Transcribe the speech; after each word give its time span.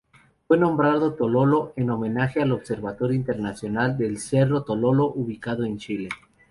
Fue 0.47 0.57
nombrado 0.57 1.13
Tololo 1.13 1.73
en 1.75 1.91
homenaje 1.91 2.41
al 2.41 2.53
Observatorio 2.53 3.15
Interamericano 3.15 3.93
del 3.95 4.17
Cerro 4.17 4.63
Tololo 4.63 5.05
ubicado 5.13 5.63
en 5.63 5.77
Chile. 5.77 6.09